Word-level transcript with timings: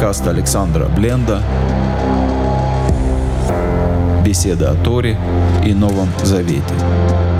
подкаст 0.00 0.26
Александра 0.28 0.86
Бленда 0.86 1.42
«Беседа 4.24 4.70
о 4.70 4.74
Торе 4.74 5.18
и 5.62 5.74
Новом 5.74 6.08
Завете». 6.22 7.39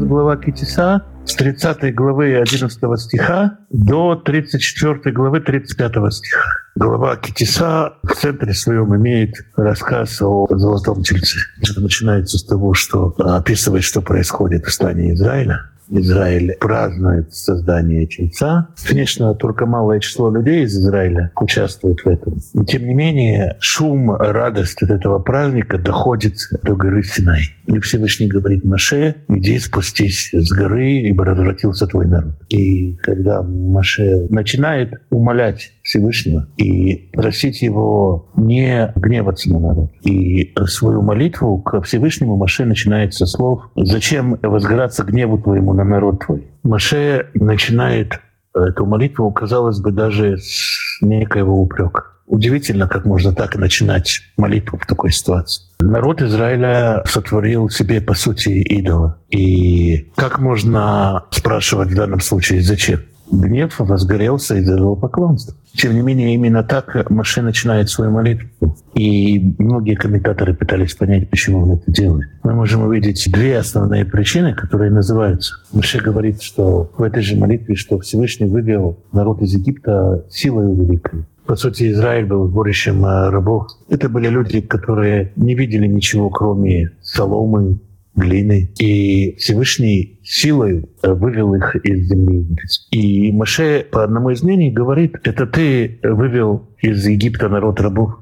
Нас 0.00 0.08
глава 0.08 0.36
Китиса 0.36 1.02
с 1.24 1.34
30 1.34 1.94
главы 1.94 2.36
11 2.36 3.00
стиха 3.00 3.58
до 3.70 4.16
34 4.16 5.14
главы 5.14 5.40
35 5.40 6.12
стиха. 6.12 6.50
Глава 6.76 7.16
Китиса 7.16 7.92
в 8.02 8.14
центре 8.14 8.54
своем 8.54 8.94
имеет 8.96 9.34
рассказ 9.56 10.22
о 10.22 10.46
Золотом 10.50 11.02
Тельце. 11.02 11.38
Это 11.62 11.80
начинается 11.80 12.38
с 12.38 12.44
того, 12.44 12.74
что 12.74 13.14
описывает, 13.18 13.84
что 13.84 14.02
происходит 14.02 14.64
в 14.64 14.72
стане 14.72 15.14
Израиля. 15.14 15.70
Израиль 15.90 16.56
празднует 16.60 17.32
создание 17.34 18.06
Тельца. 18.06 18.68
Конечно, 18.86 19.34
только 19.34 19.66
малое 19.66 20.00
число 20.00 20.30
людей 20.30 20.64
из 20.64 20.76
Израиля 20.76 21.32
участвует 21.40 22.00
в 22.00 22.08
этом. 22.08 22.38
Но, 22.54 22.64
тем 22.64 22.86
не 22.86 22.94
менее, 22.94 23.56
шум, 23.60 24.12
радость 24.12 24.82
от 24.82 24.90
этого 24.90 25.18
праздника 25.18 25.78
доходит 25.78 26.36
до 26.62 26.74
горы 26.74 27.02
Синай. 27.02 27.42
И 27.66 27.78
Всевышний 27.80 28.26
говорит 28.26 28.64
Маше, 28.64 29.16
иди 29.28 29.58
спустись 29.58 30.30
с 30.32 30.50
горы, 30.50 31.00
ибо 31.02 31.24
развратился 31.24 31.86
твой 31.86 32.06
народ. 32.06 32.34
И 32.48 32.94
когда 33.02 33.42
Маше 33.42 34.26
начинает 34.30 34.94
умолять 35.10 35.72
Всевышнего 35.82 36.46
и 36.56 37.10
просить 37.12 37.62
его 37.62 38.30
не 38.36 38.92
гневаться 38.96 39.50
на 39.50 39.58
народ. 39.58 39.90
И 40.04 40.52
свою 40.66 41.02
молитву 41.02 41.60
к 41.60 41.82
Всевышнему 41.82 42.36
Маше 42.36 42.64
начинает 42.64 43.14
со 43.14 43.26
слов 43.26 43.70
«Зачем 43.74 44.38
возгораться 44.42 45.04
гневу 45.04 45.38
твоему 45.38 45.72
на 45.84 45.90
народ 45.90 46.20
твой?» 46.24 46.46
Маше 46.62 47.26
начинает 47.34 48.20
эту 48.54 48.86
молитву, 48.86 49.30
казалось 49.30 49.80
бы, 49.80 49.92
даже 49.92 50.36
с 50.38 51.00
некоего 51.00 51.60
упрека. 51.60 52.04
Удивительно, 52.26 52.86
как 52.86 53.04
можно 53.06 53.34
так 53.34 53.56
начинать 53.56 54.20
молитву 54.36 54.78
в 54.78 54.86
такой 54.86 55.10
ситуации. 55.10 55.64
Народ 55.80 56.22
Израиля 56.22 57.02
сотворил 57.04 57.68
себе, 57.70 58.00
по 58.00 58.14
сути, 58.14 58.50
идола. 58.50 59.18
И 59.30 60.12
как 60.14 60.38
можно 60.38 61.24
спрашивать 61.30 61.88
в 61.88 61.96
данном 61.96 62.20
случае, 62.20 62.62
зачем? 62.62 63.00
Гнев 63.30 63.78
возгорелся 63.78 64.56
из-за 64.56 64.78
поклонства. 64.94 65.54
Тем 65.74 65.94
не 65.94 66.02
менее, 66.02 66.34
именно 66.34 66.64
так 66.64 67.10
Маше 67.10 67.42
начинает 67.42 67.88
свою 67.88 68.10
молитву. 68.10 68.76
И 68.94 69.54
многие 69.58 69.94
комментаторы 69.94 70.52
пытались 70.54 70.94
понять, 70.94 71.30
почему 71.30 71.60
он 71.60 71.72
это 71.72 71.90
делает. 71.90 72.28
Мы 72.42 72.54
можем 72.54 72.82
увидеть 72.82 73.30
две 73.32 73.58
основные 73.58 74.04
причины, 74.04 74.54
которые 74.54 74.90
называются. 74.90 75.54
Маше 75.72 76.00
говорит, 76.00 76.42
что 76.42 76.90
в 76.96 77.02
этой 77.02 77.22
же 77.22 77.36
молитве, 77.36 77.76
что 77.76 77.98
Всевышний 78.00 78.48
вывел 78.48 78.98
народ 79.12 79.42
из 79.42 79.54
Египта 79.54 80.24
силой 80.28 80.74
великой. 80.74 81.24
По 81.46 81.56
сути, 81.56 81.90
Израиль 81.90 82.26
был 82.26 82.46
сборищем 82.46 83.04
э, 83.04 83.30
рабов. 83.30 83.66
Это 83.88 84.08
были 84.08 84.28
люди, 84.28 84.60
которые 84.60 85.32
не 85.34 85.54
видели 85.54 85.86
ничего, 85.86 86.30
кроме 86.30 86.92
соломы, 87.02 87.80
глины. 88.14 88.72
И 88.78 89.36
Всевышний 89.36 90.20
силой 90.24 90.88
э, 91.02 91.12
вывел 91.12 91.54
их 91.54 91.76
из 91.76 92.08
земли 92.08 92.46
И 92.90 93.32
Маше, 93.32 93.86
по 93.90 94.04
одному 94.04 94.30
из 94.30 94.42
мнений, 94.42 94.70
говорит, 94.70 95.16
это 95.24 95.46
ты 95.46 95.98
вывел 96.02 96.68
из 96.78 97.06
Египта 97.06 97.48
народ 97.48 97.80
рабов. 97.80 98.14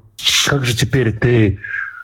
Как 0.47 0.65
же 0.65 0.77
теперь 0.77 1.13
ты 1.13 1.59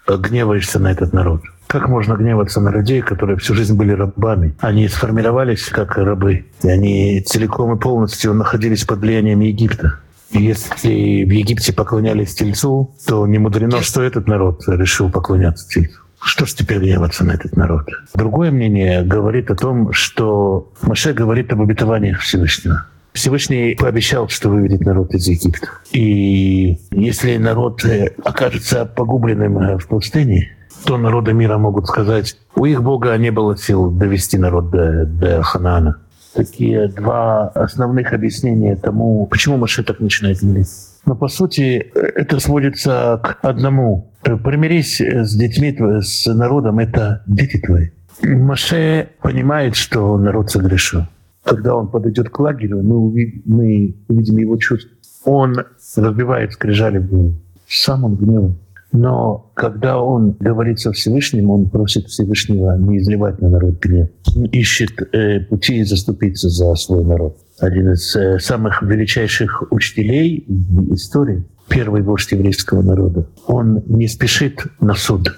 э, 0.07 0.17
гневаешься 0.17 0.79
на 0.79 0.91
этот 0.93 1.13
народ? 1.13 1.43
Как 1.67 1.89
можно 1.89 2.15
гневаться 2.15 2.61
на 2.61 2.69
людей, 2.69 3.01
которые 3.03 3.37
всю 3.39 3.55
жизнь 3.55 3.77
были 3.77 3.93
рабами? 3.93 4.55
Они 4.61 4.87
сформировались 4.89 5.67
как 5.67 5.97
рабы, 5.97 6.47
и 6.63 6.69
они 6.69 7.21
целиком 7.23 7.77
и 7.77 7.81
полностью 7.81 8.35
находились 8.35 8.85
под 8.85 9.01
влиянием 9.01 9.41
Египта. 9.41 10.01
Если 10.31 11.25
в 11.25 11.31
Египте 11.31 11.73
поклонялись 11.73 12.35
Тельцу, 12.35 12.95
то 13.07 13.27
не 13.27 13.39
мудрено, 13.39 13.83
что 13.83 14.03
этот 14.03 14.27
народ 14.27 14.63
решил 14.67 15.11
поклоняться 15.11 15.69
Тельцу. 15.69 16.04
Что 16.25 16.47
ж 16.47 16.55
теперь 16.55 16.79
гневаться 16.79 17.23
на 17.23 17.33
этот 17.33 17.55
народ? 17.55 17.87
Другое 18.15 18.51
мнение 18.51 19.03
говорит 19.03 19.51
о 19.51 19.57
том, 19.57 19.93
что 19.93 20.73
Маше 20.83 21.13
говорит 21.13 21.53
об 21.53 21.61
обетованиях 21.61 22.21
Всевышнего. 22.21 22.87
Всевышний 23.13 23.77
пообещал, 23.79 24.29
что 24.29 24.49
выведет 24.49 24.81
народ 24.81 25.15
из 25.15 25.29
Египта. 25.29 25.69
И 25.93 26.79
если 26.91 27.37
народ 27.37 27.85
э, 27.85 28.15
окажется 28.25 28.87
погубленным 28.87 29.59
э, 29.59 29.79
в 29.79 29.87
пустыне, 29.87 30.57
то 30.85 30.97
народы 30.97 31.35
мира 31.35 31.59
могут 31.59 31.87
сказать, 31.87 32.37
у 32.57 32.65
их 32.65 32.83
Бога 32.83 33.17
не 33.19 33.31
было 33.31 33.57
сил 33.57 33.91
довести 33.91 34.39
народ 34.39 34.71
до, 34.71 35.05
до 35.05 35.43
Ханаана. 35.43 35.99
Такие 36.35 36.89
два 36.89 37.49
основных 37.49 38.13
объяснения 38.15 38.77
тому, 38.77 39.27
почему 39.27 39.59
Маше 39.59 39.85
так 39.85 40.01
начинает 40.01 40.43
молиться. 40.43 40.94
Но 41.07 41.15
по 41.15 41.29
сути 41.29 41.91
это 41.95 42.41
сводится 42.41 43.21
к 43.23 43.39
одному. 43.43 44.11
Примирись 44.23 45.01
с 45.01 45.37
детьми, 45.37 45.77
с 46.01 46.27
народом, 46.33 46.79
это 46.79 47.23
дети 47.27 47.59
твои. 47.61 47.91
Маше 48.23 49.09
понимает, 49.23 49.77
что 49.77 50.17
народ 50.17 50.51
согрешил. 50.51 51.03
Когда 51.45 51.75
он 51.75 51.89
подойдет 51.89 52.31
к 52.31 52.39
лагерю, 52.39 52.83
мы 52.83 52.97
увидим, 52.97 53.43
мы 53.45 53.95
увидим 54.09 54.39
его 54.39 54.57
чувства. 54.57 54.91
Он 55.25 55.55
разбивает 55.97 56.53
скрижали 56.53 56.99
в 56.99 57.09
гневе. 57.09 57.35
Сам 57.69 58.05
он 58.05 58.17
гневен. 58.17 58.57
Но 58.93 59.51
когда 59.55 60.01
он 60.01 60.37
говорит 60.39 60.79
со 60.79 60.93
Всевышним, 60.93 61.51
он 61.51 61.69
просит 61.69 62.07
Всевышнего 62.07 62.79
не 62.79 62.99
изливать 62.99 63.41
на 63.43 63.49
народ 63.49 63.81
гнев. 63.81 64.09
Ищет 64.53 64.91
э, 65.13 65.41
пути 65.41 65.85
заступиться 65.85 66.49
за 66.49 66.75
свой 66.75 67.05
народ. 67.05 67.37
Один 67.59 67.93
из 67.93 68.15
э, 68.17 68.39
самых 68.39 68.83
величайших 68.83 69.65
учителей 69.71 70.45
в 70.49 70.95
истории, 70.95 71.45
первый 71.69 72.03
вождь 72.03 72.33
еврейского 72.33 72.83
народа, 72.83 73.29
он 73.47 73.83
не 73.87 74.09
спешит 74.09 74.65
на 74.81 74.95
суд. 74.95 75.29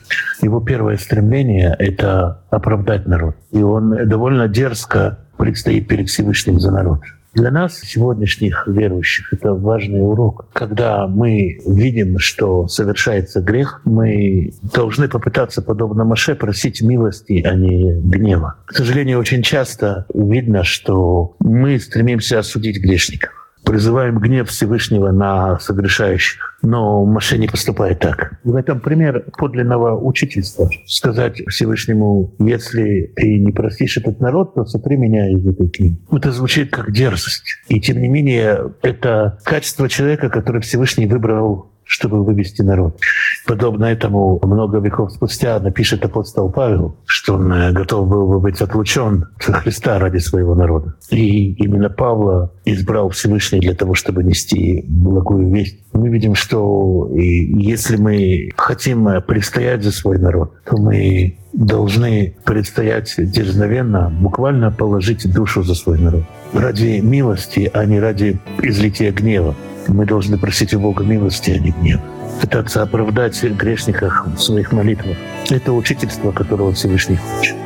Его 0.42 0.60
первое 0.60 0.96
стремление— 0.96 1.74
это 1.78 2.42
оправдать 2.50 3.06
народ. 3.06 3.36
И 3.52 3.62
он 3.62 4.08
довольно 4.08 4.48
дерзко 4.48 5.18
предстоит 5.36 5.88
перед 5.88 6.08
Всевышним 6.08 6.58
за 6.58 6.70
народ. 6.70 7.00
Для 7.36 7.50
нас, 7.50 7.80
сегодняшних 7.80 8.66
верующих, 8.66 9.30
это 9.30 9.52
важный 9.52 10.00
урок. 10.00 10.46
Когда 10.54 11.06
мы 11.06 11.58
видим, 11.66 12.18
что 12.18 12.66
совершается 12.66 13.42
грех, 13.42 13.82
мы 13.84 14.54
должны 14.62 15.06
попытаться, 15.06 15.60
подобно 15.60 16.04
Маше, 16.04 16.34
просить 16.34 16.80
милости, 16.80 17.42
а 17.44 17.54
не 17.54 17.92
гнева. 17.92 18.54
К 18.64 18.72
сожалению, 18.72 19.18
очень 19.18 19.42
часто 19.42 20.06
видно, 20.14 20.64
что 20.64 21.36
мы 21.38 21.78
стремимся 21.78 22.38
осудить 22.38 22.80
грешников 22.80 23.45
призываем 23.66 24.18
гнев 24.18 24.48
Всевышнего 24.48 25.10
на 25.10 25.58
согрешающих. 25.58 26.56
Но 26.62 27.04
Маше 27.04 27.36
не 27.36 27.48
поступает 27.48 27.98
так. 27.98 28.38
В 28.44 28.54
этом 28.54 28.80
пример 28.80 29.24
подлинного 29.36 30.00
учительства. 30.00 30.70
Сказать 30.86 31.42
Всевышнему, 31.48 32.32
если 32.38 33.12
ты 33.16 33.38
не 33.38 33.52
простишь 33.52 33.98
этот 33.98 34.20
народ, 34.20 34.54
то 34.54 34.64
сотри 34.64 34.96
меня 34.96 35.30
из 35.30 35.46
этой 35.46 35.68
книги. 35.68 35.98
Это 36.10 36.32
звучит 36.32 36.70
как 36.70 36.92
дерзость. 36.92 37.58
И 37.68 37.80
тем 37.80 38.00
не 38.00 38.08
менее, 38.08 38.72
это 38.82 39.38
качество 39.44 39.88
человека, 39.88 40.30
который 40.30 40.62
Всевышний 40.62 41.06
выбрал 41.06 41.72
чтобы 41.86 42.24
вывести 42.24 42.62
народ. 42.62 42.98
Подобно 43.46 43.84
этому 43.84 44.40
много 44.42 44.78
веков 44.78 45.12
спустя 45.12 45.60
напишет 45.60 46.04
апостол 46.04 46.50
Павел, 46.50 46.96
что 47.06 47.34
он 47.34 47.52
э, 47.52 47.72
готов 47.72 48.08
был 48.08 48.26
бы 48.26 48.40
быть 48.40 48.60
отлучен 48.60 49.26
от 49.46 49.54
Христа 49.56 49.98
ради 50.00 50.18
своего 50.18 50.54
народа. 50.54 50.94
И 51.10 51.52
именно 51.52 51.88
Павла 51.88 52.52
избрал 52.64 53.10
Всевышний 53.10 53.60
для 53.60 53.74
того, 53.74 53.94
чтобы 53.94 54.24
нести 54.24 54.84
благую 54.88 55.48
весть. 55.52 55.78
Мы 55.92 56.08
видим, 56.08 56.34
что 56.34 57.08
если 57.14 57.96
мы 57.96 58.50
хотим 58.56 59.06
э, 59.08 59.20
предстоять 59.20 59.84
за 59.84 59.92
свой 59.92 60.18
народ, 60.18 60.52
то 60.64 60.76
мы 60.76 61.38
должны 61.52 62.36
предстоять 62.44 63.14
дерзновенно, 63.16 64.12
буквально 64.20 64.70
положить 64.70 65.32
душу 65.32 65.62
за 65.62 65.74
свой 65.74 65.98
народ. 65.98 66.24
Ради 66.52 67.00
милости, 67.00 67.70
а 67.72 67.84
не 67.84 68.00
ради 68.00 68.38
излития 68.62 69.12
гнева. 69.12 69.54
Мы 69.88 70.06
должны 70.06 70.38
просить 70.38 70.74
у 70.74 70.80
Бога 70.80 71.04
милости, 71.04 71.50
а 71.50 71.58
не 71.58 71.70
гнева. 71.70 72.02
Пытаться 72.40 72.82
оправдать 72.82 73.42
грешниках 73.42 74.26
в 74.26 74.38
своих 74.38 74.72
молитвах. 74.72 75.16
Это 75.50 75.72
учительство, 75.72 76.32
которого 76.32 76.72
Всевышний 76.72 77.16
хочет. 77.16 77.56